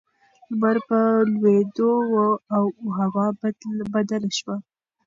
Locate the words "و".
2.11-2.13